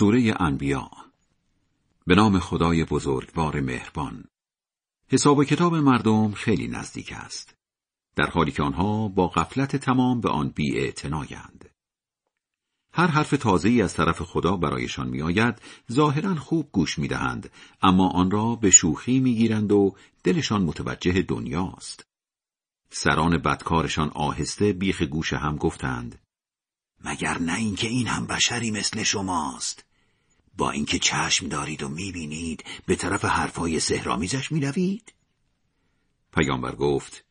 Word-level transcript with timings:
سوره 0.00 0.34
انبیا 0.40 0.90
به 2.06 2.14
نام 2.14 2.38
خدای 2.38 2.84
بزرگوار 2.84 3.60
مهربان. 3.60 4.24
حساب 5.08 5.38
و 5.38 5.44
کتاب 5.44 5.74
مردم 5.74 6.32
خیلی 6.32 6.68
نزدیک 6.68 7.12
است 7.12 7.54
در 8.16 8.26
حالی 8.26 8.52
که 8.52 8.62
آنها 8.62 9.08
با 9.08 9.28
غفلت 9.28 9.76
تمام 9.76 10.20
به 10.20 10.28
آن 10.28 10.48
بی 10.48 10.92
هر 12.92 13.06
حرف 13.06 13.30
تازه‌ای 13.30 13.82
از 13.82 13.94
طرف 13.94 14.22
خدا 14.22 14.56
برایشان 14.56 15.08
میآید 15.08 15.62
ظاهرا 15.92 16.34
خوب 16.34 16.68
گوش 16.72 16.98
می‌دهند 16.98 17.50
اما 17.82 18.08
آن 18.08 18.30
را 18.30 18.54
به 18.54 18.70
شوخی 18.70 19.20
می‌گیرند 19.20 19.72
و 19.72 19.96
دلشان 20.24 20.62
متوجه 20.62 21.22
دنیاست 21.22 22.06
سران 22.90 23.38
بدکارشان 23.38 24.08
آهسته 24.08 24.72
بیخ 24.72 25.02
گوش 25.02 25.32
هم 25.32 25.56
گفتند 25.56 26.18
مگر 27.04 27.38
نه 27.38 27.54
اینکه 27.54 27.88
این 27.88 28.06
هم 28.06 28.26
بشری 28.26 28.70
مثل 28.70 29.02
شماست؟ 29.02 29.89
با 30.60 30.70
اینکه 30.70 30.98
چشم 30.98 31.48
دارید 31.48 31.82
و 31.82 31.88
می‌بینید 31.88 32.64
به 32.86 32.96
طرف 32.96 33.24
حرفای 33.24 33.80
سهرامیزش 33.80 34.52
می‌روید؟ 34.52 35.12
پیامبر 36.32 36.74
گفت 36.74 37.24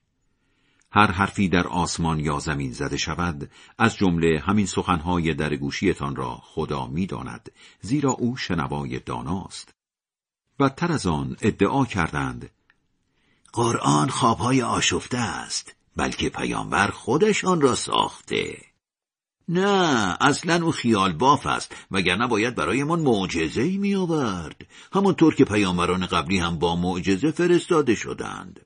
هر 0.92 1.12
حرفی 1.12 1.50
در 1.50 1.68
آسمان 1.68 2.20
یا 2.20 2.40
زمین 2.40 2.72
زده 2.72 2.98
شود 2.98 3.52
از 3.78 3.96
جمله 3.96 4.40
همین 4.40 4.66
سخنهای 4.66 5.34
در 5.34 5.56
گوشیتان 5.56 6.16
را 6.16 6.40
خدا 6.44 6.88
می‌داند 6.88 7.52
زیرا 7.82 8.12
او 8.12 8.38
شنوای 8.38 9.00
داناست. 9.00 9.74
بدتر 10.60 10.92
از 10.92 11.08
آن 11.08 11.38
ادعا 11.42 11.86
کردند 11.86 12.50
قرآن 13.54 14.10
خوابهای 14.10 14.62
آشفته 14.62 15.18
است 15.18 15.76
بلکه 15.96 16.30
پیامبر 16.30 16.88
خودشان 16.88 17.62
را 17.62 17.76
ساخته. 17.76 18.69
نه 19.50 20.18
اصلا 20.22 20.66
او 20.66 20.72
خیال 20.72 21.14
باف 21.14 21.48
است 21.48 21.76
وگرنه 21.92 22.28
باید 22.28 22.56
برایمان 22.56 23.00
معجزه 23.00 23.62
ای 23.62 23.78
می 23.78 23.96
آورد 23.96 24.66
همانطور 24.94 25.36
که 25.36 25.46
پیامبران 25.46 26.06
قبلی 26.06 26.38
هم 26.38 26.60
با 26.60 26.76
معجزه 26.76 27.32
فرستاده 27.32 27.96
شدند. 27.96 28.66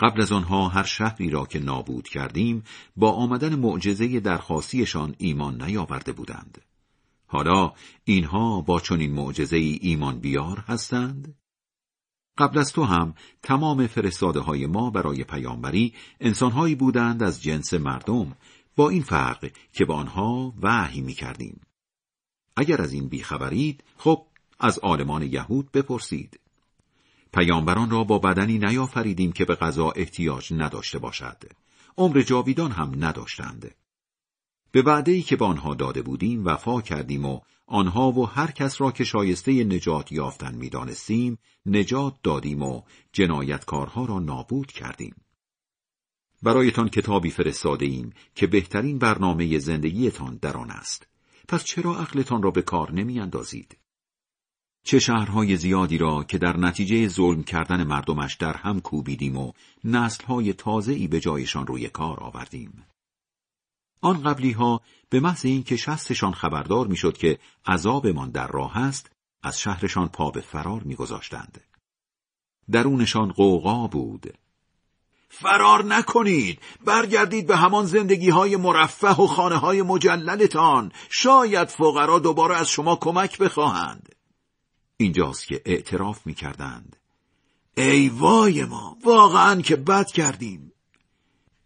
قبل 0.00 0.22
از 0.22 0.32
آنها 0.32 0.68
هر 0.68 0.82
شهری 0.82 1.30
را 1.30 1.46
که 1.46 1.58
نابود 1.58 2.08
کردیم 2.08 2.62
با 2.96 3.12
آمدن 3.12 3.54
معجزه 3.54 4.20
درخواستیشان 4.20 5.14
ایمان 5.18 5.62
نیاورده 5.62 6.12
بودند. 6.12 6.62
حالا 7.26 7.72
اینها 8.04 8.60
با 8.60 8.80
چنین 8.80 9.12
معجزه 9.12 9.56
ای 9.56 9.78
ایمان 9.82 10.18
بیار 10.18 10.64
هستند؟ 10.68 11.34
قبل 12.38 12.58
از 12.58 12.72
تو 12.72 12.84
هم 12.84 13.14
تمام 13.42 13.86
فرستاده 13.86 14.40
های 14.40 14.66
ما 14.66 14.90
برای 14.90 15.24
پیامبری 15.24 15.94
انسانهایی 16.20 16.74
بودند 16.74 17.22
از 17.22 17.42
جنس 17.42 17.74
مردم 17.74 18.36
با 18.76 18.88
این 18.88 19.02
فرق 19.02 19.50
که 19.72 19.84
با 19.84 19.94
آنها 19.94 20.54
وحی 20.62 21.00
می 21.00 21.12
کردیم. 21.12 21.60
اگر 22.56 22.82
از 22.82 22.92
این 22.92 23.08
بیخبرید 23.08 23.84
خب 23.96 24.26
از 24.60 24.78
آلمان 24.78 25.22
یهود 25.22 25.72
بپرسید. 25.72 26.40
پیامبران 27.32 27.90
را 27.90 28.04
با 28.04 28.18
بدنی 28.18 28.58
نیافریدیم 28.58 29.32
که 29.32 29.44
به 29.44 29.54
غذا 29.54 29.90
احتیاج 29.90 30.52
نداشته 30.52 30.98
باشد. 30.98 31.42
عمر 31.98 32.22
جاویدان 32.22 32.70
هم 32.70 33.04
نداشتند. 33.04 33.74
به 34.72 34.82
وعده 34.82 35.22
که 35.22 35.36
به 35.36 35.44
آنها 35.44 35.74
داده 35.74 36.02
بودیم 36.02 36.44
وفا 36.44 36.80
کردیم 36.80 37.24
و 37.24 37.40
آنها 37.66 38.12
و 38.12 38.26
هر 38.26 38.50
کس 38.50 38.80
را 38.80 38.92
که 38.92 39.04
شایسته 39.04 39.64
نجات 39.64 40.12
یافتن 40.12 40.54
می‌دانستیم 40.54 41.38
نجات 41.66 42.14
دادیم 42.22 42.62
و 42.62 42.82
جنایتکارها 43.12 44.04
را 44.04 44.18
نابود 44.18 44.66
کردیم. 44.66 45.14
برایتان 46.42 46.88
کتابی 46.88 47.30
فرستاده 47.30 47.86
ایم 47.86 48.12
که 48.34 48.46
بهترین 48.46 48.98
برنامه 48.98 49.58
زندگیتان 49.58 50.38
در 50.42 50.56
آن 50.56 50.70
است. 50.70 51.06
پس 51.48 51.64
چرا 51.64 51.98
عقلتان 52.00 52.42
را 52.42 52.50
به 52.50 52.62
کار 52.62 52.92
نمی 52.92 53.20
اندازید؟ 53.20 53.76
چه 54.84 54.98
شهرهای 54.98 55.56
زیادی 55.56 55.98
را 55.98 56.24
که 56.24 56.38
در 56.38 56.56
نتیجه 56.56 57.08
ظلم 57.08 57.42
کردن 57.42 57.84
مردمش 57.84 58.34
در 58.34 58.56
هم 58.56 58.80
کوبیدیم 58.80 59.36
و 59.36 59.52
نسلهای 59.84 60.54
ای 60.86 61.08
به 61.08 61.20
جایشان 61.20 61.66
روی 61.66 61.88
کار 61.88 62.20
آوردیم. 62.20 62.86
آن 64.00 64.22
قبلی 64.22 64.52
ها 64.52 64.80
به 65.08 65.20
محض 65.20 65.44
اینکه 65.44 65.76
شستشان 65.76 66.32
خبردار 66.32 66.86
می‌شد 66.86 67.16
که 67.16 67.38
عذابمان 67.66 68.30
در 68.30 68.46
راه 68.46 68.78
است 68.78 69.10
از 69.42 69.60
شهرشان 69.60 70.08
پا 70.08 70.30
به 70.30 70.40
فرار 70.40 70.82
میگذاشتند. 70.82 71.60
درونشان 72.70 73.32
قوقا 73.32 73.86
بود 73.86 74.34
فرار 75.32 75.84
نکنید. 75.84 76.58
برگردید 76.84 77.46
به 77.46 77.56
همان 77.56 77.86
زندگی 77.86 78.30
های 78.30 78.56
مرفه 78.56 79.08
و 79.08 79.26
خانه 79.26 79.56
های 79.56 79.82
مجللتان. 79.82 80.92
شاید 81.10 81.68
فقرا 81.68 82.18
دوباره 82.18 82.56
از 82.56 82.68
شما 82.68 82.96
کمک 82.96 83.38
بخواهند. 83.38 84.14
اینجاست 84.96 85.46
که 85.46 85.62
اعتراف 85.64 86.26
می 86.26 86.34
کردند 86.34 86.96
ای 87.76 88.08
وای 88.08 88.64
ما 88.64 88.96
واقعا 89.04 89.60
که 89.60 89.76
بد 89.76 90.06
کردیم. 90.06 90.72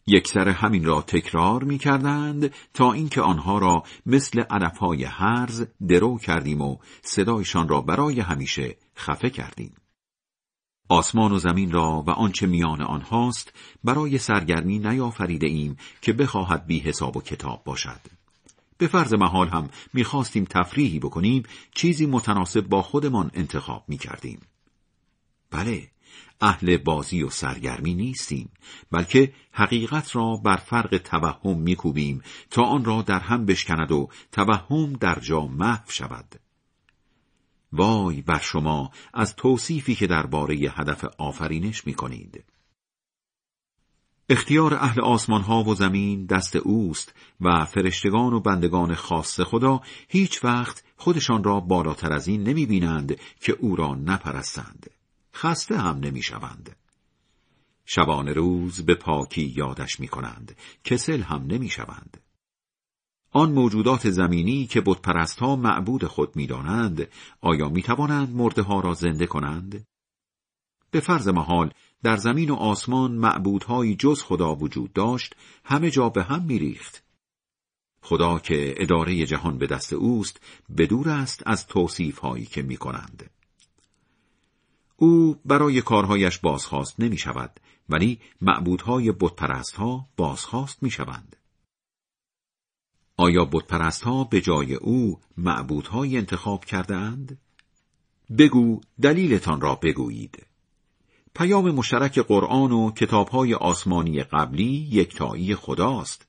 یک 0.06 0.28
سر 0.28 0.48
همین 0.48 0.84
را 0.84 1.03
تکرار 1.03 1.65
می 1.65 1.78
کردند 1.78 2.54
تا 2.75 2.93
اینکه 2.93 3.21
آنها 3.21 3.59
را 3.59 3.83
مثل 4.06 4.41
علفهای 4.41 5.04
هرز 5.04 5.66
درو 5.88 6.19
کردیم 6.19 6.60
و 6.60 6.77
صدایشان 7.03 7.69
را 7.69 7.81
برای 7.81 8.21
همیشه 8.21 8.77
خفه 8.97 9.31
کردیم. 9.31 9.75
آسمان 10.88 11.32
و 11.32 11.38
زمین 11.38 11.72
را 11.72 12.04
و 12.06 12.10
آنچه 12.10 12.47
میان 12.47 12.82
آنهاست 12.82 13.52
برای 13.84 14.19
سرگرمی 14.19 14.78
نیافریده 14.78 15.47
ایم 15.47 15.76
که 16.02 16.12
بخواهد 16.12 16.66
بی 16.66 16.78
حساب 16.78 17.16
و 17.16 17.20
کتاب 17.20 17.64
باشد. 17.64 18.00
به 18.78 18.86
فرض 18.86 19.14
محال 19.14 19.48
هم 19.48 19.70
می‌خواستیم 19.92 20.44
تفریحی 20.44 20.98
بکنیم 20.98 21.42
چیزی 21.74 22.06
متناسب 22.06 22.60
با 22.60 22.82
خودمان 22.82 23.30
انتخاب 23.34 23.84
می‌کردیم. 23.88 24.41
بله، 25.50 25.88
اهل 26.41 26.76
بازی 26.76 27.22
و 27.22 27.30
سرگرمی 27.30 27.94
نیستیم 27.94 28.50
بلکه 28.91 29.32
حقیقت 29.53 30.16
را 30.16 30.36
بر 30.36 30.56
فرق 30.56 30.98
توهم 30.98 31.58
میکوبیم 31.58 32.22
تا 32.50 32.62
آن 32.62 32.84
را 32.84 33.03
در 33.03 33.20
هم 33.20 33.47
بشکند 33.47 33.92
و 33.92 34.08
توهم 34.32 34.92
در 34.92 35.18
جا 35.18 35.47
محو 35.47 35.91
شود 35.91 36.46
وای 37.72 38.22
بر 38.22 38.38
شما 38.38 38.91
از 39.15 39.37
توصیفی 39.37 39.94
که 39.94 40.06
درباره 40.06 40.54
هدف 40.54 41.04
آفرینش 41.19 41.87
می 41.87 41.94
کنید. 41.94 42.44
اختیار 44.28 44.75
اهل 44.75 45.00
آسمان 45.00 45.43
ها 45.43 45.62
و 45.62 45.75
زمین 45.75 46.27
دست 46.27 46.56
اوست 46.56 47.15
و 47.41 47.65
فرشتگان 47.65 48.32
و 48.32 48.41
بندگان 48.41 48.94
خاص 48.94 49.41
خدا 49.41 49.81
هیچ 50.09 50.44
وقت 50.44 50.84
خودشان 50.97 51.44
را 51.44 51.60
بالاتر 51.60 52.12
از 52.12 52.28
این 52.28 52.43
نمی 52.43 52.66
بینند 52.66 53.16
که 53.41 53.53
او 53.53 53.77
را 53.77 53.94
نپرستند. 53.94 54.91
خسته 55.34 55.78
هم 55.78 55.98
نمی 55.98 56.22
شوند. 56.22 56.77
شبان 57.84 58.28
روز 58.28 58.83
به 58.83 58.94
پاکی 58.94 59.53
یادش 59.56 60.00
می 60.00 60.09
کنند. 60.09 60.56
کسل 60.84 61.22
هم 61.22 61.47
نمی 61.47 61.69
شوند. 61.69 62.25
آن 63.36 63.52
موجودات 63.52 64.10
زمینی 64.10 64.66
که 64.66 64.82
ها 65.38 65.56
معبود 65.56 66.04
خود 66.04 66.36
می‌دانند 66.36 67.08
آیا 67.41 67.69
می 67.69 67.82
توانند 67.82 68.36
مرده 68.36 68.62
ها 68.62 68.80
را 68.80 68.94
زنده 68.94 69.26
کنند؟ 69.26 69.86
به 70.91 71.00
فرض 71.00 71.28
محال 71.28 71.70
در 72.02 72.16
زمین 72.16 72.50
و 72.50 72.54
آسمان 72.54 73.12
معبودهایی 73.12 73.97
جز 73.97 74.22
خدا 74.22 74.54
وجود 74.54 74.92
داشت 74.92 75.36
همه 75.64 75.91
جا 75.91 76.08
به 76.08 76.22
هم 76.22 76.42
میریخت. 76.42 77.04
خدا 78.02 78.38
که 78.38 78.74
اداره 78.76 79.26
جهان 79.26 79.58
به 79.58 79.66
دست 79.66 79.92
اوست 79.92 80.41
بدور 80.76 81.08
است 81.08 81.42
از 81.47 81.66
توصیف 81.66 82.18
هایی 82.18 82.47
که 82.47 82.62
می 82.62 82.76
کنند. 82.76 83.30
او 84.97 85.36
برای 85.44 85.82
کارهایش 85.82 86.38
بازخواست 86.38 87.00
نمی 87.00 87.18
شود 87.18 87.60
ولی 87.88 88.20
معبودهای 88.41 89.12
بتپرست 89.12 89.76
ها 89.76 90.08
بازخواست 90.16 90.82
می 90.82 90.91
شوند. 90.91 91.36
آیا 93.16 93.44
بتپرست 93.44 94.03
ها 94.03 94.25
به 94.25 94.41
جای 94.41 94.75
او 94.75 95.21
معبودهای 95.37 96.16
انتخاب 96.16 96.65
کرده 96.65 96.97
اند؟ 96.97 97.39
بگو 98.39 98.80
دلیلتان 99.03 99.60
را 99.60 99.74
بگویید. 99.74 100.47
پیام 101.34 101.71
مشترک 101.71 102.18
قرآن 102.18 102.72
و 102.72 102.91
کتابهای 102.91 103.54
آسمانی 103.54 104.22
قبلی 104.22 104.89
یکتایی 104.91 105.54
خداست. 105.54 106.27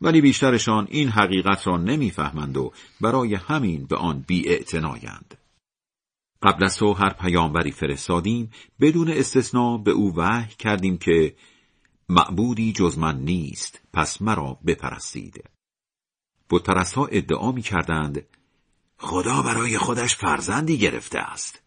ولی 0.00 0.20
بیشترشان 0.20 0.88
این 0.90 1.08
حقیقت 1.08 1.66
را 1.66 1.76
نمی‌فهمند 1.76 2.56
و 2.56 2.72
برای 3.00 3.34
همین 3.34 3.84
به 3.84 3.96
آن 3.96 4.24
بیاعتنایند. 4.26 5.38
قبل 6.42 6.64
از 6.64 6.76
تو 6.76 6.92
هر 6.92 7.12
پیامبری 7.12 7.70
فرستادیم 7.70 8.50
بدون 8.80 9.10
استثنا 9.10 9.78
به 9.78 9.90
او 9.90 10.14
وحی 10.16 10.54
کردیم 10.58 10.98
که 10.98 11.34
معبودی 12.08 12.72
جز 12.72 12.98
من 12.98 13.18
نیست 13.18 13.80
پس 13.92 14.22
مرا 14.22 14.58
بپرستید. 14.66 15.44
ها 16.96 17.06
ادعا 17.06 17.52
می 17.52 17.62
کردند 17.62 18.26
خدا 18.98 19.42
برای 19.42 19.78
خودش 19.78 20.16
فرزندی 20.16 20.78
گرفته 20.78 21.18
است. 21.18 21.62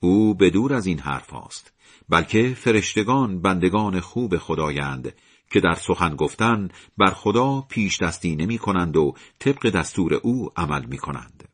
او 0.00 0.34
به 0.34 0.50
دور 0.50 0.74
از 0.74 0.86
این 0.86 0.98
حرف 0.98 1.34
است. 1.34 1.72
بلکه 2.08 2.54
فرشتگان 2.54 3.40
بندگان 3.40 4.00
خوب 4.00 4.38
خدایند 4.38 5.14
که 5.50 5.60
در 5.60 5.74
سخن 5.74 6.16
گفتن 6.16 6.68
بر 6.98 7.10
خدا 7.10 7.60
پیش 7.60 8.02
دستی 8.02 8.36
نمی 8.36 8.58
کنند 8.58 8.96
و 8.96 9.14
طبق 9.38 9.70
دستور 9.70 10.14
او 10.14 10.50
عمل 10.56 10.84
می 10.84 10.98
کنند. 10.98 11.48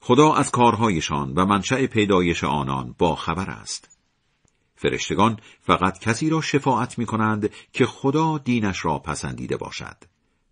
خدا 0.00 0.34
از 0.34 0.50
کارهایشان 0.50 1.34
و 1.34 1.46
منشأ 1.46 1.86
پیدایش 1.86 2.44
آنان 2.44 2.94
با 2.98 3.14
خبر 3.14 3.50
است. 3.50 3.98
فرشتگان 4.76 5.40
فقط 5.60 5.98
کسی 5.98 6.30
را 6.30 6.40
شفاعت 6.40 6.98
می 6.98 7.06
کنند 7.06 7.50
که 7.72 7.86
خدا 7.86 8.38
دینش 8.38 8.84
را 8.84 8.98
پسندیده 8.98 9.56
باشد. 9.56 9.96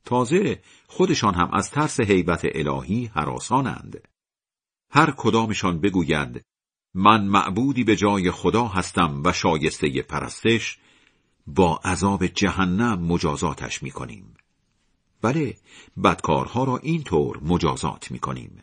تازه 0.06 0.62
خودشان 0.86 1.34
هم 1.34 1.50
از 1.52 1.70
ترس 1.70 2.00
حیبت 2.00 2.40
الهی 2.44 3.10
حراسانند. 3.14 4.08
هر 4.90 5.14
کدامشان 5.16 5.80
بگوید 5.80 6.44
من 6.94 7.24
معبودی 7.24 7.84
به 7.84 7.96
جای 7.96 8.30
خدا 8.30 8.64
هستم 8.64 9.22
و 9.24 9.32
شایسته 9.32 10.02
پرستش 10.02 10.78
با 11.46 11.76
عذاب 11.84 12.26
جهنم 12.26 13.02
مجازاتش 13.02 13.82
می 13.82 13.90
کنیم. 13.90 14.34
بله 15.22 15.56
بدکارها 16.04 16.64
را 16.64 16.76
اینطور 16.76 17.40
مجازات 17.42 18.10
می 18.10 18.18
کنیم. 18.18 18.62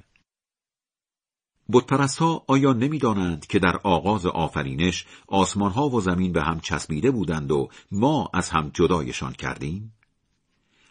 بتپرستها 1.71 2.43
آیا 2.47 2.73
نمی‌دانند 2.73 3.45
که 3.47 3.59
در 3.59 3.77
آغاز 3.83 4.25
آفرینش 4.25 5.05
آسمانها 5.27 5.89
و 5.89 6.01
زمین 6.01 6.31
به 6.31 6.43
هم 6.43 6.59
چسبیده 6.59 7.11
بودند 7.11 7.51
و 7.51 7.69
ما 7.91 8.29
از 8.33 8.49
هم 8.49 8.71
جدایشان 8.73 9.33
کردیم؟ 9.33 9.93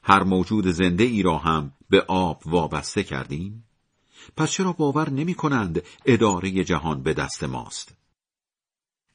هر 0.02 0.22
موجود 0.22 0.66
زنده 0.66 1.04
ای 1.04 1.22
را 1.22 1.38
هم 1.38 1.72
به 1.90 2.00
آب 2.08 2.42
وابسته 2.46 3.02
کردیم؟ 3.02 3.64
پس 4.36 4.50
چرا 4.50 4.72
باور 4.72 5.10
نمی 5.10 5.34
کنند 5.34 5.82
اداره 6.06 6.64
جهان 6.64 7.02
به 7.02 7.14
دست 7.14 7.44
ماست؟ 7.44 8.02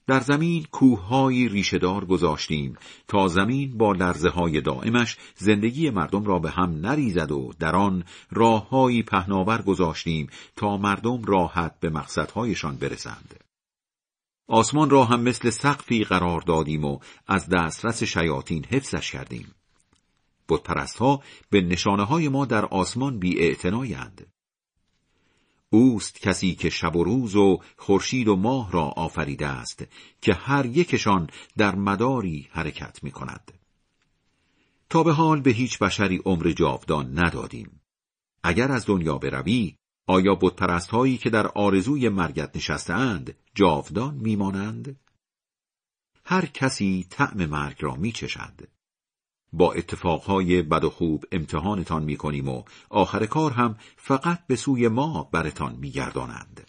در 0.07 0.19
زمین 0.19 0.65
کوههایی 0.71 1.49
ریشهدار 1.49 2.05
گذاشتیم 2.05 2.77
تا 3.07 3.27
زمین 3.27 3.77
با 3.77 3.91
لرزه 3.91 4.29
های 4.29 4.61
دائمش 4.61 5.17
زندگی 5.35 5.89
مردم 5.89 6.25
را 6.25 6.39
به 6.39 6.49
هم 6.49 6.71
نریزد 6.85 7.31
و 7.31 7.53
در 7.59 7.75
آن 7.75 8.03
راههایی 8.31 9.03
پهناور 9.03 9.61
گذاشتیم 9.61 10.27
تا 10.55 10.77
مردم 10.77 11.23
راحت 11.23 11.79
به 11.79 11.89
مقصدهایشان 11.89 12.75
برسند. 12.75 13.43
آسمان 14.47 14.89
را 14.89 15.05
هم 15.05 15.21
مثل 15.21 15.49
سقفی 15.49 16.03
قرار 16.03 16.41
دادیم 16.41 16.85
و 16.85 16.99
از 17.27 17.49
دسترس 17.49 18.03
شیاطین 18.03 18.65
حفظش 18.65 19.11
کردیم. 19.11 19.53
بتپرستها 20.49 21.23
به 21.49 21.61
نشانه 21.61 22.03
های 22.03 22.29
ما 22.29 22.45
در 22.45 22.65
آسمان 22.65 23.19
بی 23.19 23.55
اوست 25.69 26.19
کسی 26.19 26.55
که 26.55 26.69
شب 26.69 26.95
و 26.95 27.03
روز 27.03 27.35
و 27.35 27.59
خورشید 27.77 28.27
و 28.27 28.35
ماه 28.35 28.71
را 28.71 28.83
آفریده 28.83 29.47
است 29.47 29.85
که 30.21 30.33
هر 30.33 30.65
یکشان 30.65 31.29
در 31.57 31.75
مداری 31.75 32.47
حرکت 32.51 33.03
می 33.03 33.11
کند. 33.11 33.51
تا 34.89 35.03
به 35.03 35.13
حال 35.13 35.41
به 35.41 35.51
هیچ 35.51 35.79
بشری 35.79 36.21
عمر 36.25 36.51
جاودان 36.51 37.19
ندادیم. 37.19 37.81
اگر 38.43 38.71
از 38.71 38.85
دنیا 38.85 39.17
بروی، 39.17 39.75
آیا 40.07 40.35
بتپرست 40.35 40.89
هایی 40.89 41.17
که 41.17 41.29
در 41.29 41.47
آرزوی 41.47 42.09
مرگت 42.09 42.55
نشستهاند 42.55 43.35
جاودان 43.55 44.15
میمانند؟ 44.15 44.99
هر 46.25 46.45
کسی 46.45 47.07
طعم 47.09 47.45
مرگ 47.45 47.77
را 47.79 47.95
میچشد. 47.95 48.76
با 49.53 49.73
اتفاقهای 49.73 50.61
بد 50.61 50.83
و 50.83 50.89
خوب 50.89 51.25
امتحانتان 51.31 52.03
می 52.03 52.17
کنیم 52.17 52.49
و 52.49 52.63
آخر 52.89 53.25
کار 53.25 53.51
هم 53.51 53.75
فقط 53.97 54.47
به 54.47 54.55
سوی 54.55 54.87
ما 54.87 55.29
برتان 55.31 55.75
می 55.75 55.91
گردانند. 55.91 56.67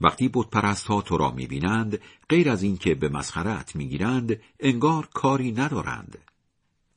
وقتی 0.00 0.30
بتپرست 0.34 0.86
ها 0.86 1.02
تو 1.02 1.16
را 1.16 1.30
می 1.30 1.46
بینند، 1.46 2.00
غیر 2.28 2.50
از 2.50 2.62
اینکه 2.62 2.94
به 2.94 3.08
مسخرت 3.08 3.76
می 3.76 3.88
گیرند، 3.88 4.40
انگار 4.60 5.08
کاری 5.14 5.52
ندارند. 5.52 6.18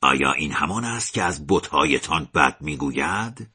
آیا 0.02 0.32
این 0.32 0.52
همان 0.52 0.86
است 0.86 1.14
که 1.14 1.24
از 1.24 1.48
بتهایتان 1.48 2.30
بد 2.36 2.58
می 2.62 2.78
گوید؟ 2.78 3.50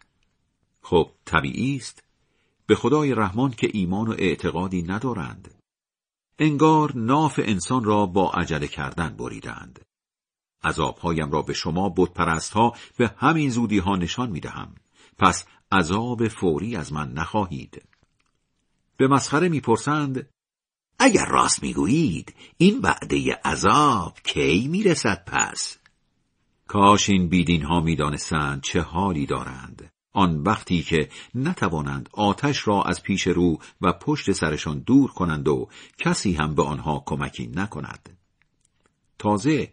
خب 0.82 1.10
طبیعی 1.24 1.76
است. 1.76 2.02
به 2.66 2.74
خدای 2.74 3.14
رحمان 3.14 3.50
که 3.50 3.70
ایمان 3.72 4.08
و 4.08 4.14
اعتقادی 4.18 4.82
ندارند. 4.82 5.54
انگار 6.38 6.96
ناف 6.96 7.40
انسان 7.42 7.84
را 7.84 8.06
با 8.06 8.30
عجله 8.30 8.68
کردن 8.68 9.08
بریدند. 9.08 9.80
عذابهایم 10.64 11.30
را 11.30 11.42
به 11.42 11.52
شما 11.52 11.94
بتپرست 11.96 12.52
ها 12.52 12.72
به 12.96 13.14
همین 13.16 13.50
زودی 13.50 13.78
ها 13.78 13.96
نشان 13.96 14.30
می 14.30 14.40
دهم. 14.40 14.74
پس 15.18 15.44
عذاب 15.72 16.28
فوری 16.28 16.76
از 16.76 16.92
من 16.92 17.12
نخواهید. 17.12 17.82
به 18.96 19.08
مسخره 19.08 19.48
می‌پرسند 19.48 20.28
اگر 20.98 21.24
راست 21.24 21.62
می‌گویید 21.62 22.34
این 22.58 22.80
وعده 22.82 23.34
عذاب 23.44 24.18
کی 24.24 24.68
می‌رسد 24.68 25.24
پس 25.26 25.78
کاش 26.68 27.10
این 27.10 27.28
بیدین 27.28 27.62
ها 27.62 27.80
می‌دانستند 27.80 28.60
چه 28.62 28.80
حالی 28.80 29.26
دارند 29.26 29.90
آن 30.12 30.42
وقتی 30.42 30.82
که 30.82 31.08
نتوانند 31.34 32.08
آتش 32.12 32.68
را 32.68 32.82
از 32.82 33.02
پیش 33.02 33.26
رو 33.26 33.58
و 33.80 33.92
پشت 33.92 34.32
سرشان 34.32 34.78
دور 34.78 35.10
کنند 35.10 35.48
و 35.48 35.68
کسی 35.98 36.32
هم 36.32 36.54
به 36.54 36.62
آنها 36.62 37.02
کمکی 37.06 37.46
نکند 37.46 38.18
تازه 39.18 39.72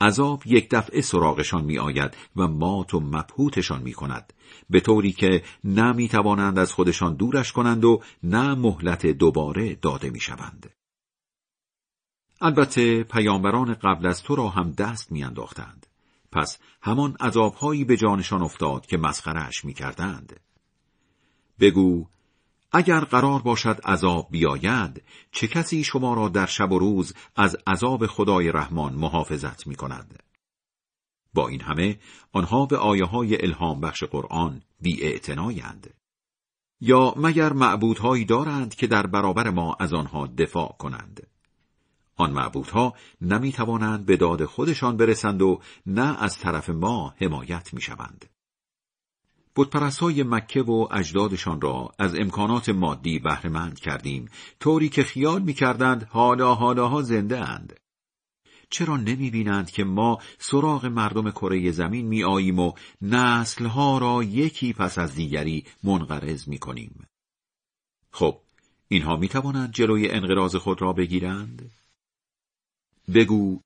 عذاب 0.00 0.42
یک 0.46 0.70
دفعه 0.70 1.00
سراغشان 1.00 1.64
می 1.64 1.78
آید 1.78 2.16
و 2.36 2.48
مات 2.48 2.94
و 2.94 3.00
مبهوتشان 3.00 3.82
می 3.82 3.92
کند 3.92 4.32
به 4.70 4.80
طوری 4.80 5.12
که 5.12 5.42
نه 5.64 5.92
می 5.92 6.08
توانند 6.08 6.58
از 6.58 6.72
خودشان 6.72 7.14
دورش 7.14 7.52
کنند 7.52 7.84
و 7.84 8.02
نه 8.22 8.54
مهلت 8.54 9.06
دوباره 9.06 9.74
داده 9.74 10.10
می 10.10 10.20
شوند. 10.20 10.70
البته 12.40 13.02
پیامبران 13.02 13.74
قبل 13.74 14.06
از 14.06 14.22
تو 14.22 14.36
را 14.36 14.48
هم 14.48 14.70
دست 14.70 15.12
می 15.12 15.24
انداختند. 15.24 15.86
پس 16.32 16.58
همان 16.82 17.16
عذابهایی 17.20 17.84
به 17.84 17.96
جانشان 17.96 18.42
افتاد 18.42 18.86
که 18.86 18.96
مسخرهش 18.96 19.64
می 19.64 19.74
کردند. 19.74 20.40
بگو 21.60 22.06
اگر 22.72 23.00
قرار 23.00 23.42
باشد 23.42 23.80
عذاب 23.84 24.28
بیاید 24.30 25.02
چه 25.32 25.48
کسی 25.48 25.84
شما 25.84 26.14
را 26.14 26.28
در 26.28 26.46
شب 26.46 26.72
و 26.72 26.78
روز 26.78 27.14
از 27.36 27.56
عذاب 27.66 28.06
خدای 28.06 28.52
رحمان 28.52 28.92
محافظت 28.94 29.66
می 29.66 29.74
کند؟ 29.74 30.22
با 31.34 31.48
این 31.48 31.60
همه 31.60 31.98
آنها 32.32 32.66
به 32.66 32.76
آیه 32.76 33.04
های 33.04 33.42
الهام 33.44 33.80
بخش 33.80 34.04
قرآن 34.04 34.62
بی 34.80 35.20
یا 36.80 37.14
مگر 37.16 37.52
معبودهایی 37.52 38.24
دارند 38.24 38.74
که 38.74 38.86
در 38.86 39.06
برابر 39.06 39.50
ما 39.50 39.76
از 39.80 39.94
آنها 39.94 40.26
دفاع 40.26 40.76
کنند 40.78 41.26
آن 42.16 42.30
معبودها 42.30 42.94
نمی 43.20 43.52
توانند 43.52 44.06
به 44.06 44.16
داد 44.16 44.44
خودشان 44.44 44.96
برسند 44.96 45.42
و 45.42 45.60
نه 45.86 46.22
از 46.22 46.38
طرف 46.38 46.70
ما 46.70 47.14
حمایت 47.20 47.74
می 47.74 47.80
شوند. 47.80 48.24
های 50.00 50.22
مکه 50.22 50.62
و 50.62 50.88
اجدادشان 50.90 51.60
را 51.60 51.92
از 51.98 52.14
امکانات 52.18 52.68
مادی 52.68 53.18
بهرهمند 53.18 53.80
کردیم 53.80 54.28
طوری 54.60 54.88
که 54.88 55.02
خیال 55.02 55.42
می‌کردند 55.42 56.04
حالا 56.10 56.54
حالاها 56.54 57.02
زنده 57.02 57.48
اند. 57.48 57.80
چرا 58.70 58.96
نمی 58.96 59.30
بینند 59.30 59.70
که 59.70 59.84
ما 59.84 60.18
سراغ 60.38 60.86
مردم 60.86 61.30
کره 61.30 61.70
زمین 61.70 62.06
می 62.06 62.24
آییم 62.24 62.58
و 62.58 62.72
نسلها 63.02 63.98
را 63.98 64.22
یکی 64.22 64.72
پس 64.72 64.98
از 64.98 65.14
دیگری 65.14 65.64
منقرض 65.82 66.48
می 66.48 66.58
کنیم؟ 66.58 67.06
خب، 68.10 68.40
اینها 68.88 69.16
می 69.16 69.28
توانند 69.28 69.72
جلوی 69.72 70.10
انقراض 70.10 70.56
خود 70.56 70.82
را 70.82 70.92
بگیرند؟ 70.92 71.70
بگو 73.14 73.60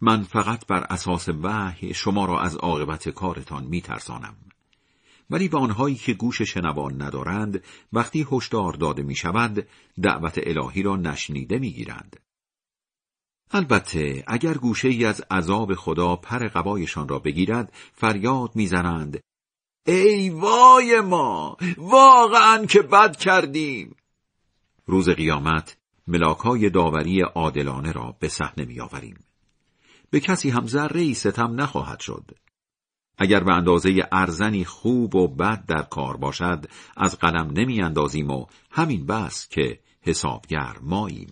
من 0.00 0.22
فقط 0.22 0.66
بر 0.66 0.86
اساس 0.90 1.28
وحی 1.28 1.94
شما 1.94 2.24
را 2.24 2.40
از 2.40 2.56
عاقبت 2.56 3.08
کارتان 3.08 3.64
می 3.64 3.80
ترسانم. 3.80 4.36
ولی 5.30 5.48
به 5.48 5.58
آنهایی 5.58 5.94
که 5.94 6.14
گوش 6.14 6.42
شنوان 6.42 7.02
ندارند 7.02 7.64
وقتی 7.92 8.26
هشدار 8.32 8.72
داده 8.72 9.02
می 9.02 9.14
شود 9.14 9.66
دعوت 10.02 10.40
الهی 10.42 10.82
را 10.82 10.96
نشنیده 10.96 11.58
می 11.58 11.72
گیرند. 11.72 12.20
البته 13.50 14.24
اگر 14.26 14.54
گوشه 14.54 14.88
ای 14.88 15.04
از 15.04 15.22
عذاب 15.30 15.74
خدا 15.74 16.16
پر 16.16 16.48
قبایشان 16.48 17.08
را 17.08 17.18
بگیرد 17.18 17.72
فریاد 17.92 18.50
می‌زنند 18.54 19.20
ای 19.86 20.30
وای 20.30 21.00
ما! 21.00 21.56
واقعا 21.76 22.66
که 22.66 22.82
بد 22.82 23.16
کردیم! 23.16 23.96
روز 24.86 25.08
قیامت 25.08 25.76
ملاکای 26.06 26.70
داوری 26.70 27.20
عادلانه 27.22 27.92
را 27.92 28.16
به 28.20 28.28
صحنه 28.28 28.64
میآوریم. 28.64 29.24
به 30.10 30.20
کسی 30.20 30.50
هم 30.50 30.66
ذره 30.66 31.12
ستم 31.12 31.60
نخواهد 31.60 32.00
شد. 32.00 32.30
اگر 33.22 33.44
به 33.44 33.52
اندازه 33.52 34.08
ارزنی 34.12 34.64
خوب 34.64 35.14
و 35.14 35.28
بد 35.28 35.66
در 35.66 35.82
کار 35.82 36.16
باشد 36.16 36.66
از 36.96 37.18
قلم 37.18 37.50
نمی 37.50 37.82
اندازیم 37.82 38.30
و 38.30 38.46
همین 38.70 39.06
بس 39.06 39.48
که 39.48 39.80
حسابگر 40.00 40.76
ماییم. 40.82 41.30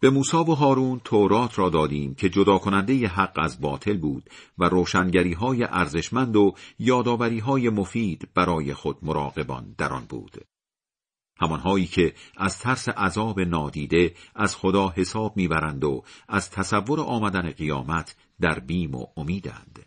به 0.00 0.10
موسی 0.10 0.36
و 0.36 0.54
هارون 0.54 1.00
تورات 1.04 1.58
را 1.58 1.68
دادیم 1.68 2.14
که 2.14 2.28
جدا 2.28 2.58
کننده 2.58 3.08
حق 3.08 3.38
از 3.38 3.60
باطل 3.60 3.96
بود 3.96 4.30
و 4.58 4.64
روشنگری 4.64 5.32
های 5.32 5.64
ارزشمند 5.64 6.36
و 6.36 6.54
یادآوری 6.78 7.38
های 7.38 7.68
مفید 7.68 8.28
برای 8.34 8.74
خود 8.74 8.98
مراقبان 9.02 9.74
در 9.78 9.92
آن 9.92 10.04
بود. 10.08 10.46
همانهایی 11.40 11.86
که 11.86 12.14
از 12.36 12.58
ترس 12.58 12.88
عذاب 12.88 13.40
نادیده 13.40 14.14
از 14.34 14.56
خدا 14.56 14.88
حساب 14.88 15.36
می‌برند 15.36 15.84
و 15.84 16.04
از 16.28 16.50
تصور 16.50 17.00
آمدن 17.00 17.50
قیامت 17.50 18.16
در 18.40 18.58
بیم 18.58 18.94
و 18.94 19.06
امیدند. 19.16 19.85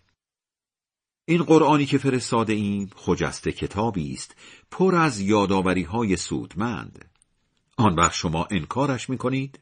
این 1.29 1.43
قرآنی 1.43 1.85
که 1.85 1.97
فرستاده 1.97 2.53
ایم 2.53 2.89
خجسته 2.95 3.51
کتابی 3.51 4.13
است 4.13 4.35
پر 4.71 4.95
از 4.95 5.19
یادآوری 5.19 5.83
های 5.83 6.17
سودمند 6.17 7.05
آن 7.77 7.95
وقت 7.95 8.13
شما 8.13 8.47
انکارش 8.51 9.09
می 9.09 9.17
کنید؟ 9.17 9.59